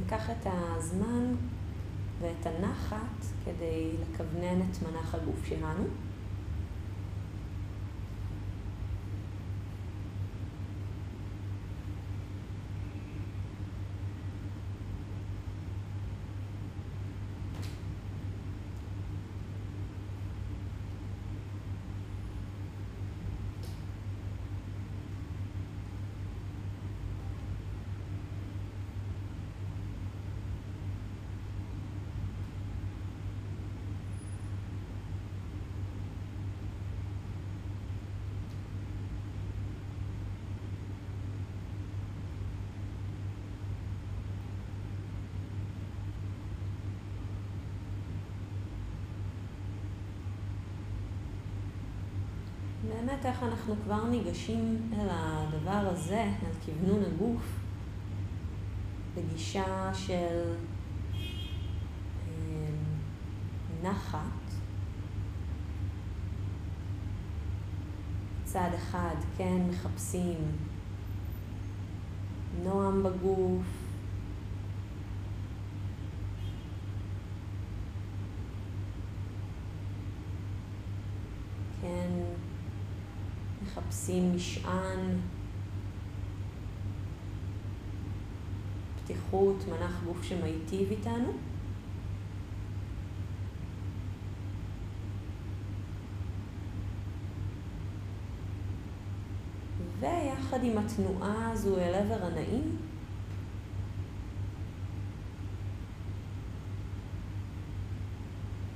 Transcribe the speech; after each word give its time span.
ניקח 0.00 0.30
את 0.30 0.46
הזמן 0.46 1.34
ואת 2.20 2.46
הנחת 2.46 3.24
כדי 3.44 3.90
לכוונן 4.02 4.60
את 4.60 4.82
מנח 4.82 5.14
הגוף 5.14 5.44
שלנו. 5.44 5.84
באמת 53.00 53.26
איך 53.26 53.42
אנחנו 53.42 53.74
כבר 53.84 54.04
ניגשים 54.04 54.92
אל 54.92 55.08
הדבר 55.10 55.90
הזה, 55.92 56.22
אל 56.22 56.52
כוונון 56.64 57.02
הגוף, 57.04 57.58
בגישה 59.14 59.94
של 59.94 60.54
אה, 62.28 62.68
נחת. 63.82 64.18
צד 68.44 68.70
אחד 68.74 69.14
כן 69.36 69.62
מחפשים 69.70 70.56
נועם 72.62 73.02
בגוף, 73.02 73.66
כן 81.80 82.10
מחפשים 84.08 84.36
משען, 84.36 85.18
פתיחות, 89.04 89.56
מנח 89.68 90.02
גוף 90.04 90.22
שמיטיב 90.22 90.90
איתנו. 90.90 91.32
ויחד 100.00 100.58
עם 100.64 100.78
התנועה 100.78 101.50
הזו 101.50 101.78
אל 101.78 101.94
עבר 101.94 102.26
הנעים, 102.26 102.76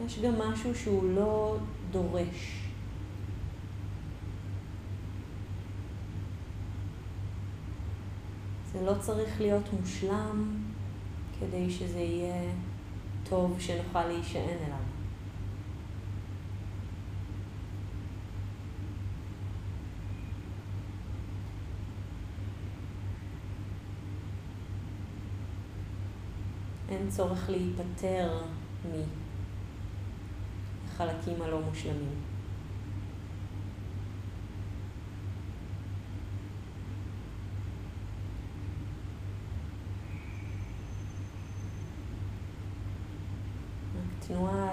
יש 0.06 0.18
גם 0.18 0.38
משהו 0.38 0.74
שהוא 0.74 1.04
לא 1.14 1.56
דורש. 1.90 2.71
לא 8.84 8.92
צריך 9.00 9.40
להיות 9.40 9.72
מושלם 9.80 10.56
כדי 11.40 11.70
שזה 11.70 11.98
יהיה 11.98 12.52
טוב 13.28 13.60
שנוכל 13.60 14.06
להישען 14.06 14.58
אליו. 14.66 14.78
אין 26.88 27.10
צורך 27.10 27.50
להיפטר 27.50 28.42
מחלקים 30.86 31.42
הלא 31.42 31.60
מושלמים. 31.60 32.31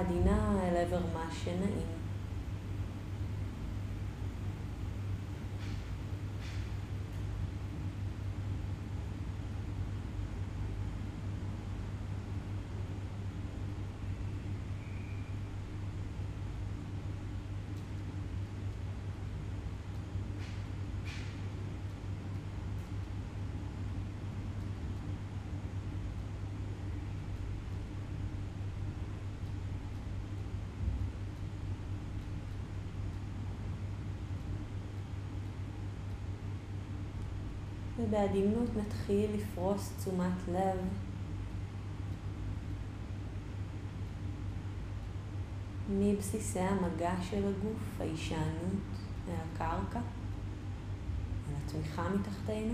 עדינה 0.09 0.59
אל 0.63 0.77
עבר 0.77 0.99
מה 1.13 1.29
שנעים. 1.43 1.98
ובעדינות 37.99 38.69
נתחיל 38.77 39.31
לפרוס 39.35 39.93
תשומת 39.97 40.47
לב 40.47 40.77
מבסיסי 45.89 46.59
המגע 46.59 47.13
של 47.21 47.43
הגוף, 47.47 47.99
ההישענות 47.99 48.73
אל 49.27 49.33
הקרקע, 49.53 49.99
אל 49.99 51.53
התמיכה 51.65 52.09
מתחתינו. 52.09 52.73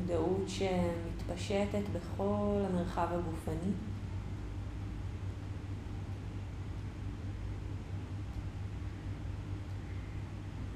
מודעות 0.00 0.48
שמתפשטת 0.48 1.82
בכל 1.92 2.62
המרחב 2.66 3.06
הגופני. 3.10 3.72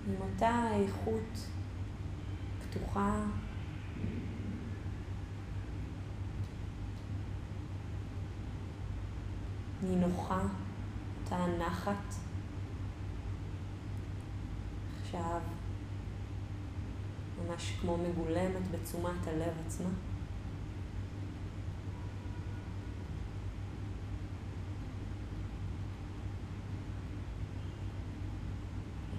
עם 0.09 0.18
אותה 0.35 0.69
איכות 0.73 1.49
פתוחה, 2.63 3.25
נינוחה, 9.83 10.41
אותה 11.25 11.47
נחת. 11.59 12.15
עכשיו 15.03 15.41
ממש 17.39 17.73
כמו 17.81 17.97
מגולמת 17.97 18.71
בתשומת 18.71 19.27
הלב 19.27 19.53
עצמה. 19.67 19.89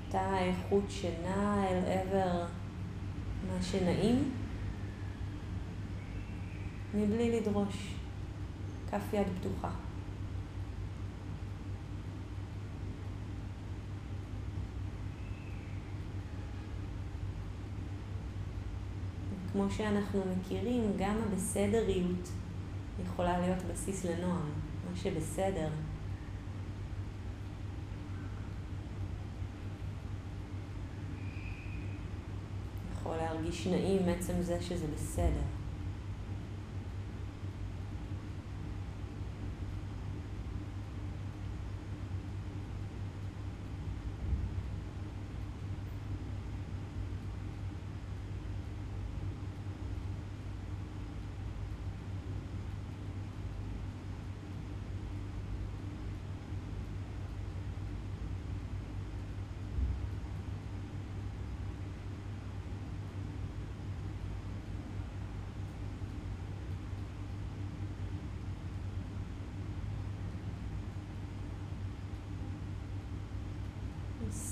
אותה 0.09 0.38
איכות 0.49 0.83
שנעה 0.89 1.67
אל 1.69 1.83
עבר 1.85 2.45
מה 3.47 3.61
שנעים, 3.61 4.31
מבלי 6.93 7.39
לדרוש, 7.39 7.95
כף 8.91 9.13
יד 9.13 9.27
פתוחה. 9.39 9.69
כמו 19.51 19.71
שאנחנו 19.71 20.21
מכירים, 20.39 20.83
גם 20.97 21.15
הבסדריות 21.25 22.29
יכולה 23.03 23.39
להיות 23.39 23.63
בסיס 23.71 24.05
לנועם, 24.05 24.51
מה 24.89 24.95
שבסדר. 24.95 25.69
יכול 33.49 33.71
להרגיש 33.71 33.85
נעים 33.85 34.05
מעצם 34.05 34.41
זה 34.41 34.61
שזה 34.61 34.85
בסדר. 34.95 35.59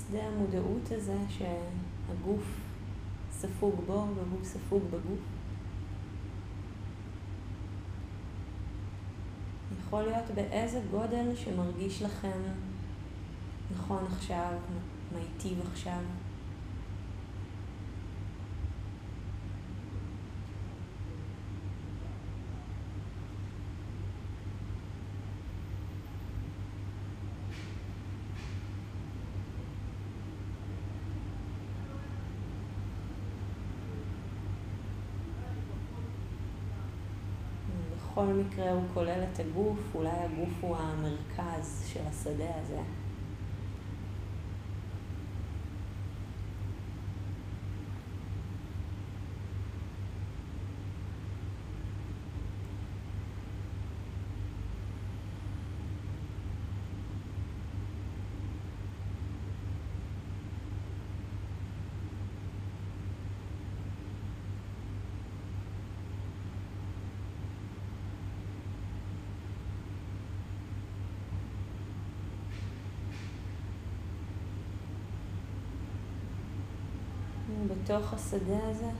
שדה 0.08 0.28
המודעות 0.78 0.92
הזה 0.92 1.18
שהגוף 1.28 2.60
ספוג 3.32 3.74
בו 3.86 4.06
והוא 4.14 4.44
ספוג 4.44 4.82
בגוף. 4.90 5.20
יכול 9.80 10.02
להיות 10.02 10.30
באיזה 10.34 10.80
גודל 10.90 11.36
שמרגיש 11.36 12.02
לכם 12.02 12.40
נכון 13.72 14.04
עכשיו, 14.06 14.52
מיטיב 15.14 15.60
עכשיו. 15.72 16.02
בכל 38.18 38.37
מקרה 38.48 38.70
הוא 38.70 38.82
כולל 38.94 39.24
את 39.32 39.40
הגוף, 39.40 39.78
אולי 39.94 40.10
הגוף 40.10 40.48
הוא 40.60 40.76
המרכז 40.76 41.84
של 41.92 42.00
השדה 42.06 42.50
הזה. 42.62 42.80
בתוך 77.88 78.12
השדה 78.12 78.68
הזה, 78.70 78.90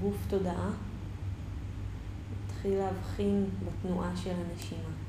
גוף 0.00 0.16
תודעה 0.28 0.70
מתחיל 2.44 2.74
להבחין 2.74 3.46
בתנועה 3.66 4.16
של 4.16 4.30
הנשימה. 4.30 5.03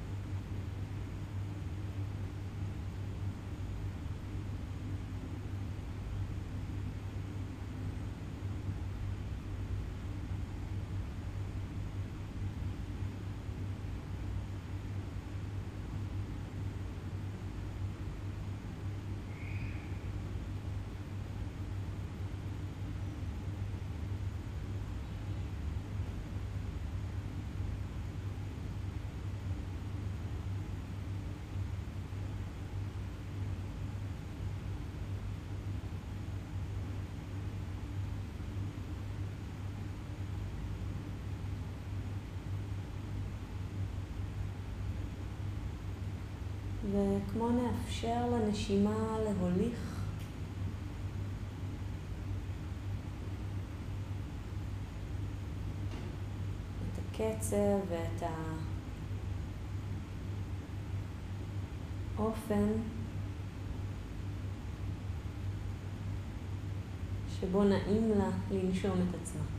וכמו 46.96 47.50
נאפשר 47.50 48.30
לנשימה 48.32 49.18
להוליך 49.24 50.02
את 56.94 57.00
הקצב 57.00 57.80
ואת 57.90 58.24
האופן 62.18 62.68
שבו 67.40 67.64
נעים 67.64 68.12
לה 68.18 68.30
לנשום 68.52 69.02
את 69.10 69.16
עצמה. 69.22 69.55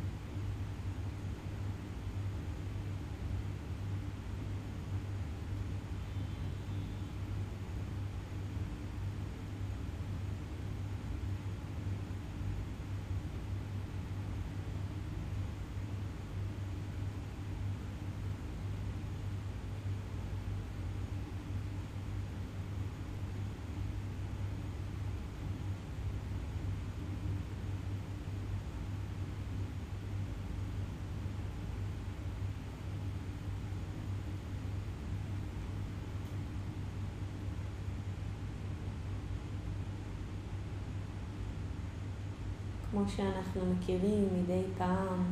כמו 42.96 43.08
שאנחנו 43.08 43.60
מכירים 43.74 44.28
מדי 44.34 44.62
פעם, 44.78 45.24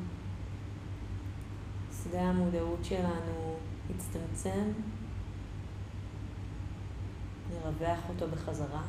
שדה 2.03 2.21
המודעות 2.23 2.85
שלנו 2.85 3.57
יצטמצם, 3.91 4.73
נרווח 7.51 7.99
אותו 8.09 8.29
בחזרה, 8.29 8.83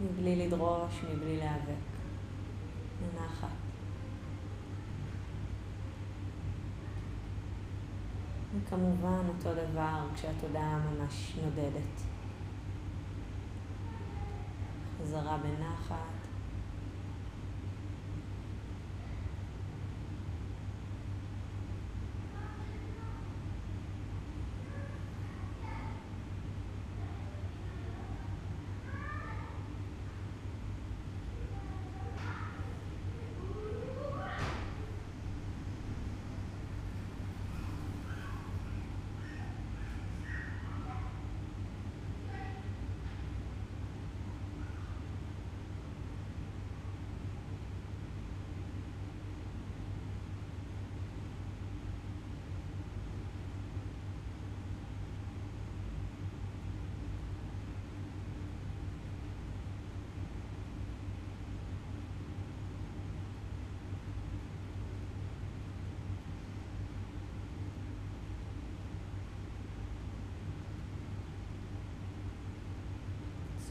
מבלי 0.00 0.46
לדרוש, 0.46 1.04
מבלי 1.04 1.36
להיאבק. 1.36 1.84
מנחת. 3.02 3.48
וכמובן 8.56 9.22
אותו 9.28 9.50
דבר 9.54 10.06
כשהתודעה 10.14 10.78
ממש 10.78 11.36
נודדת. 11.44 12.13
חזרה 15.14 15.36
בנחת. 15.38 16.23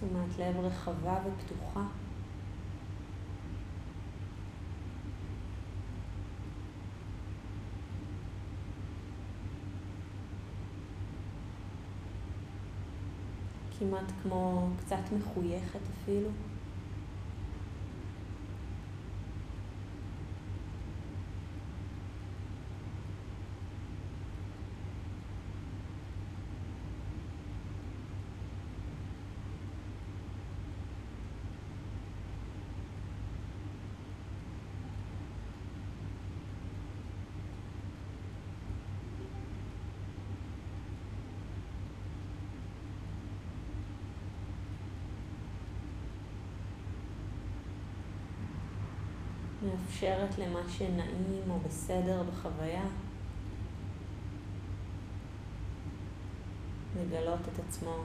תשומת 0.03 0.39
לב 0.39 0.65
רחבה 0.65 1.17
ופתוחה. 1.25 1.83
כמעט 13.79 14.11
כמו 14.23 14.69
קצת 14.77 15.11
מחויכת 15.17 15.79
אפילו. 15.91 16.29
מאפשרת 49.63 50.37
למה 50.37 50.59
שנעים 50.69 51.49
או 51.49 51.59
בסדר 51.59 52.23
בחוויה 52.23 52.83
לגלות 57.01 57.39
את 57.53 57.59
עצמו. 57.67 57.95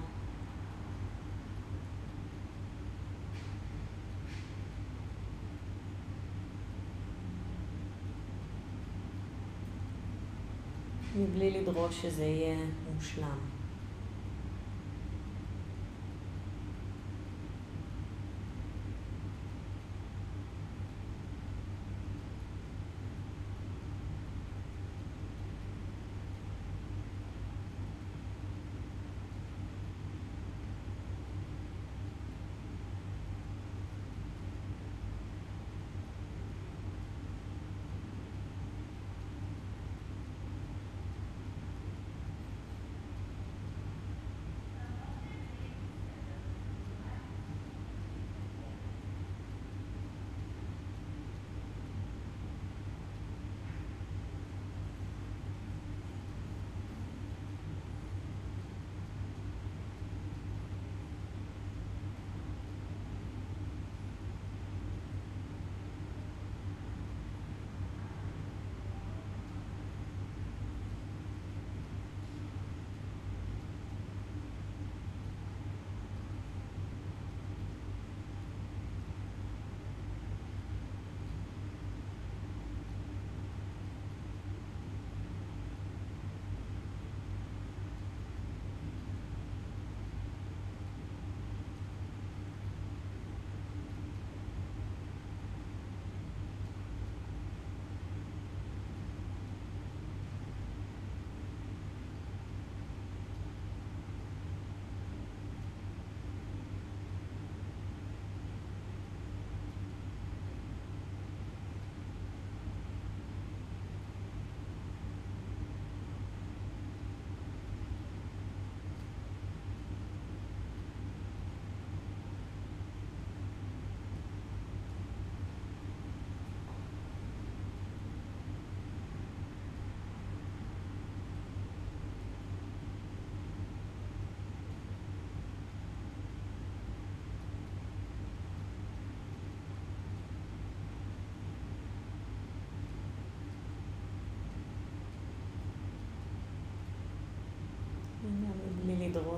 מבלי 11.17 11.51
לדרוש 11.51 12.03
שזה 12.03 12.25
יהיה 12.25 12.59
מושלם. 12.95 13.58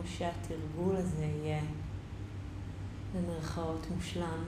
שהתרגול 0.07 0.97
הזה 0.97 1.25
יהיה 1.25 1.61
במרכאות 3.15 3.87
מושלם. 3.97 4.45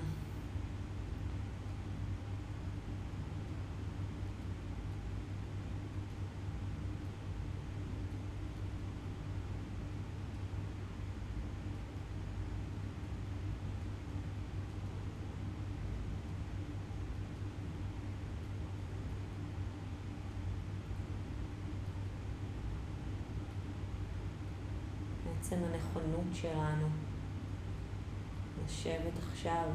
לשבת 29.42 29.46
עכשיו 29.46 29.68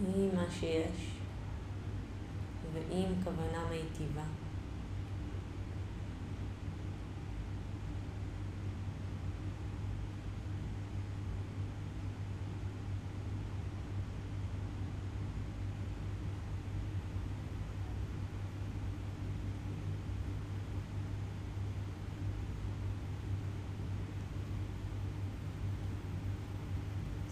עם 0.00 0.34
מה 0.34 0.44
שיש 0.50 1.10
ועם 2.72 3.12
כוונה 3.24 3.64
מיטיבה. 3.70 4.22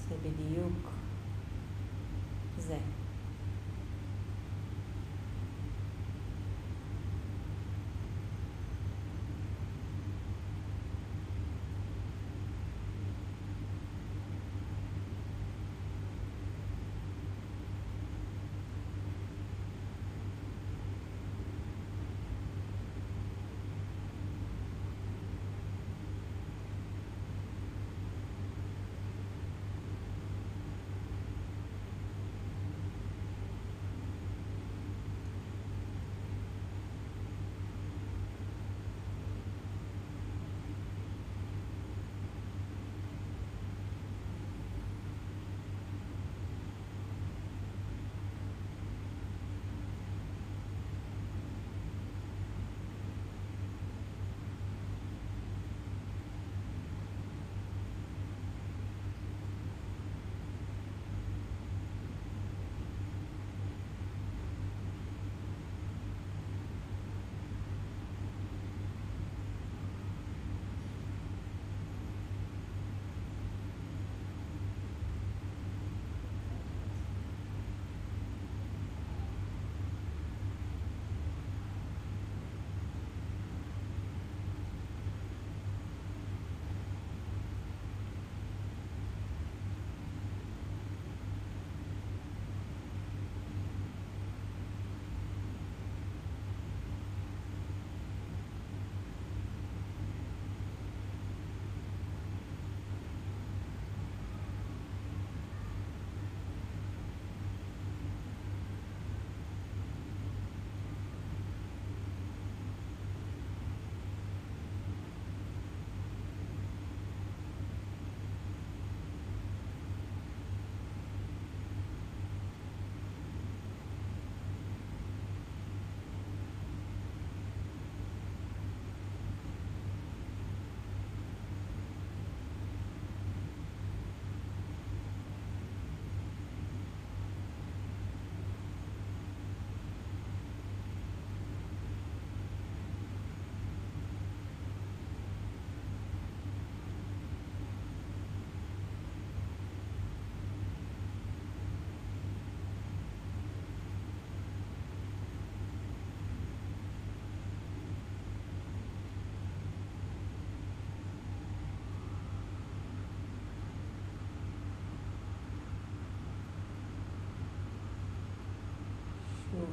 זה 0.08 0.13
בדיוק 0.24 0.63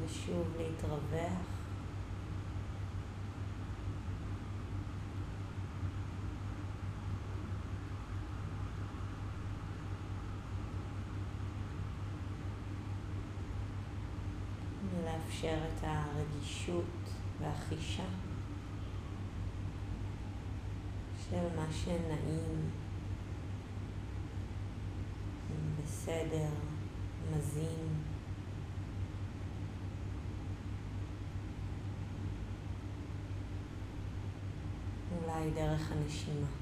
ושוב 0.06 0.48
להתרווח. 0.58 1.62
ולאפשר 14.90 15.58
את 15.68 15.84
הרגישות 15.84 16.86
והחישה 17.40 18.04
של 21.30 21.56
מה 21.56 21.66
שנעים, 21.72 22.70
בסדר, 25.84 26.50
מזין. 27.32 28.11
אולי 35.42 35.52
דרך 35.52 35.92
הנשימה. 35.92 36.61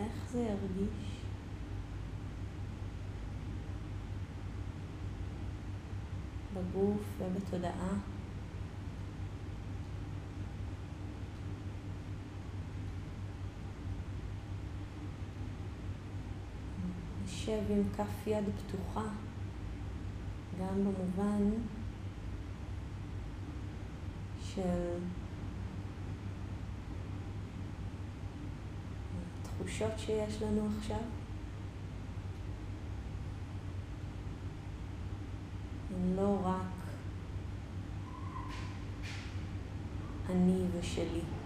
איך 0.00 0.30
זה 0.30 0.38
ירגיש? 0.38 1.20
בגוף 6.54 7.02
ובתודעה. 7.18 7.94
נשב 17.24 17.60
עם 17.70 17.82
כף 17.96 18.26
יד 18.26 18.44
פתוחה, 18.56 19.08
גם 20.60 20.84
במובן 20.84 21.50
של 24.40 24.98
התחושות 29.60 29.98
שיש 29.98 30.42
לנו 30.42 30.68
עכשיו. 30.78 30.96
הן 35.90 36.16
לא 36.16 36.38
רק 36.44 36.66
אני 40.30 40.62
ושלי. 40.78 41.39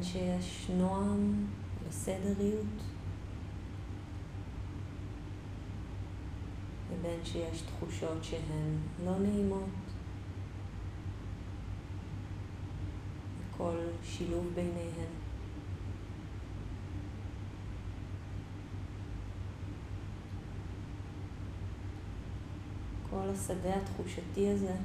בין 0.00 0.08
שיש 0.08 0.70
נועם 0.70 1.46
וסדריות 1.88 2.82
ובין 6.90 7.24
שיש 7.24 7.62
תחושות 7.62 8.24
שהן 8.24 8.78
לא 9.04 9.18
נעימות. 9.18 9.68
וכל 13.40 13.76
שילוב 14.04 14.46
ביניהן. 14.54 15.10
כל 23.10 23.28
השדה 23.34 23.76
התחושתי 23.76 24.48
הזה 24.48 24.76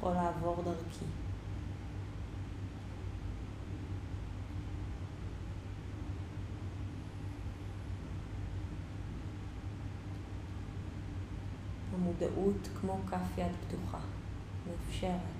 יכול 0.00 0.12
דרכי. 1.00 1.20
המודעות 11.94 12.68
כמו 12.80 12.96
כף 13.10 13.38
יד 13.38 13.52
פתוחה, 13.68 13.98
מאפשרת. 14.66 15.39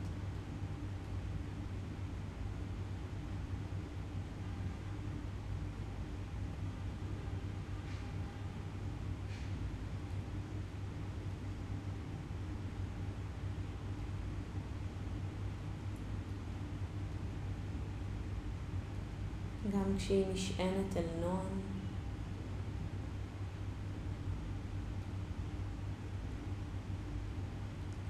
גם 20.11 20.17
כשהיא 20.17 20.27
נשענת 20.33 20.97
אל 20.97 21.21
נועם, 21.21 21.61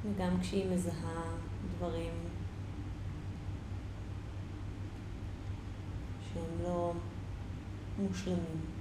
וגם 0.04 0.40
כשהיא 0.40 0.70
מזהה 0.70 1.22
דברים 1.76 2.12
שהם 6.32 6.62
לא 6.62 6.92
מושלמים. 7.98 8.79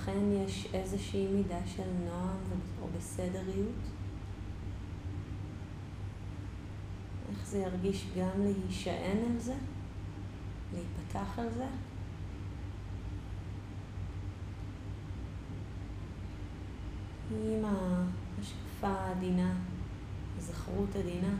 אכן 0.00 0.32
יש 0.32 0.68
איזושהי 0.74 1.26
מידה 1.26 1.66
של 1.66 1.90
נועם 2.04 2.60
או 2.82 2.86
בסדריות, 2.98 3.82
איך 7.30 7.46
זה 7.46 7.58
ירגיש 7.58 8.06
גם 8.18 8.30
להישען 8.38 9.18
על 9.30 9.38
זה, 9.38 9.54
להיפתח 10.72 11.38
על 11.38 11.48
זה. 11.50 11.66
עם 17.30 17.64
ההשקפה 17.64 18.88
העדינה, 18.88 19.54
הזכרות 20.38 20.96
עדינה, 20.96 21.34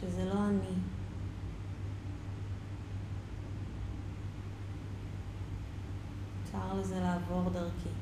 שזה 0.00 0.24
לא 0.24 0.48
אני. 0.48 0.99
לזה 6.74 7.00
לעבור 7.00 7.50
דרכי. 7.50 7.99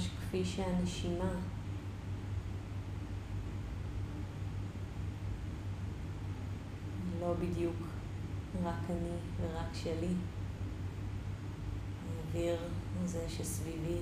ממש 0.00 0.10
כפי 0.20 0.44
שהנשימה 0.44 1.30
לא 7.20 7.34
בדיוק 7.34 7.76
רק 8.64 8.90
אני 8.90 9.10
ורק 9.40 9.74
שלי. 9.74 10.14
האוויר 12.08 12.58
הזה 13.02 13.28
שסביבי 13.28 14.00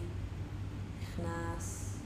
נכנס, 1.02 1.98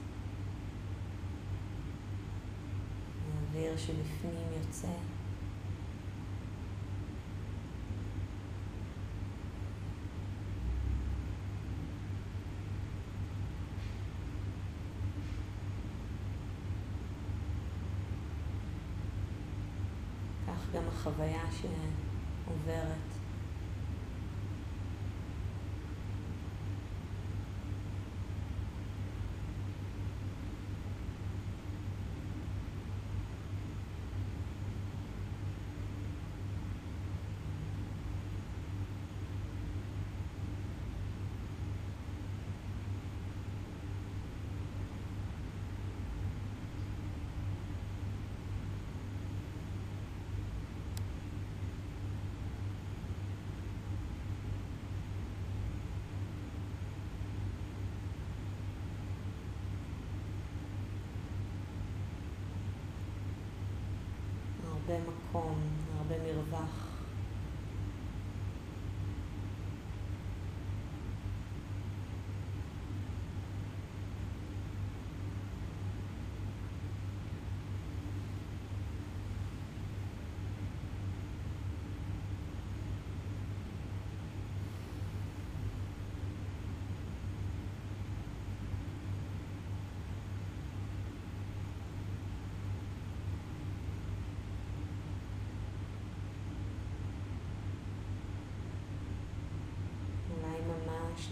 האוויר 3.35 3.77
שבפנים 3.77 4.47
יוצא. 4.57 4.93
גם 20.73 20.83
החוויה 20.87 21.51
שעוברת. 21.63 23.02
הרבה 64.87 65.03
מקום, 65.03 65.59
הרבה 65.97 66.15
מרווח. 66.23 66.82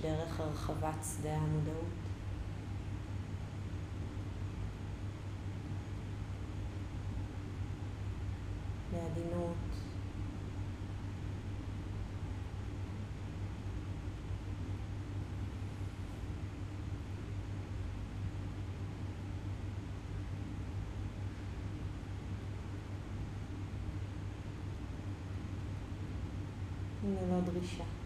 דרך 0.02 0.40
הרחבת 0.40 1.06
שדה 1.18 1.36
המודעות. 1.36 1.86
בעדינות. 8.92 9.56
ללא 27.04 27.42
דרישה. 27.42 28.01